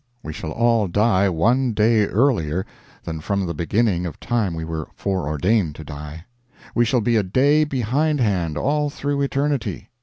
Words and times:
We 0.23 0.33
shall 0.33 0.49
all 0.49 0.87
die 0.87 1.29
one 1.29 1.73
day 1.73 2.07
earlier 2.07 2.65
than 3.03 3.19
from 3.21 3.45
the 3.45 3.53
beginning 3.53 4.07
of 4.07 4.19
time 4.19 4.55
we 4.55 4.65
were 4.65 4.87
foreordained 4.95 5.75
to 5.75 5.83
die. 5.83 6.25
We 6.73 6.85
shall 6.85 7.01
be 7.01 7.17
a 7.17 7.21
day 7.21 7.63
behindhand 7.65 8.57
all 8.57 8.89
through 8.89 9.21
eternity. 9.21 9.91